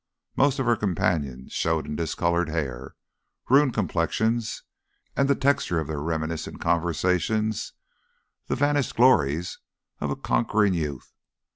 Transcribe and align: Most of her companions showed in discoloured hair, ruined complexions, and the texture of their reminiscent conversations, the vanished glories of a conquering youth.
Most 0.35 0.57
of 0.57 0.65
her 0.65 0.75
companions 0.75 1.51
showed 1.51 1.85
in 1.85 1.95
discoloured 1.95 2.49
hair, 2.49 2.95
ruined 3.51 3.75
complexions, 3.75 4.63
and 5.15 5.29
the 5.29 5.35
texture 5.35 5.79
of 5.79 5.85
their 5.87 6.01
reminiscent 6.01 6.59
conversations, 6.59 7.73
the 8.47 8.55
vanished 8.55 8.95
glories 8.95 9.59
of 9.99 10.09
a 10.09 10.15
conquering 10.15 10.73
youth. 10.73 11.13